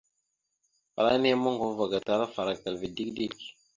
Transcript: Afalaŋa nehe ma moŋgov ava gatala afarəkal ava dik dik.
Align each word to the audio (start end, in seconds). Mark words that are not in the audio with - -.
Afalaŋa 0.97 1.19
nehe 1.21 1.35
ma 1.35 1.41
moŋgov 1.43 1.71
ava 1.73 1.85
gatala 1.91 2.23
afarəkal 2.27 2.75
ava 2.77 2.87
dik 2.95 3.09
dik. 3.17 3.37